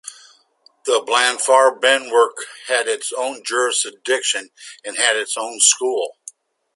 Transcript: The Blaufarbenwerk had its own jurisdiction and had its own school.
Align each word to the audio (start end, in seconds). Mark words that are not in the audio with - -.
The 0.87 0.99
Blaufarbenwerk 0.99 2.33
had 2.65 2.87
its 2.87 3.13
own 3.13 3.43
jurisdiction 3.45 4.49
and 4.83 4.97
had 4.97 5.15
its 5.15 5.37
own 5.37 5.59
school. 5.59 6.17